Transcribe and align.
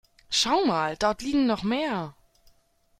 Schau 0.31 0.65
mal, 0.65 0.97
dort 0.97 1.21
liegen 1.21 1.45
noch 1.45 1.61
mehr. 1.61 2.15